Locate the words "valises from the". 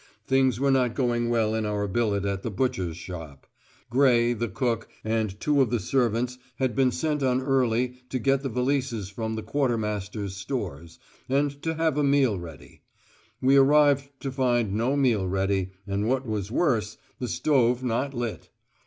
8.49-9.43